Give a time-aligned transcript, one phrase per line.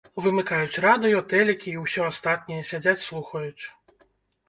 [0.25, 3.63] Вымыкаюць радыё, тэлікі і ўсё астатняе, сядзяць слухаюць.